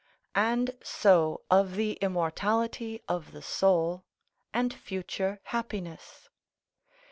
[0.33, 4.03] And so of the immortality of the soul,
[4.51, 6.27] and future happiness.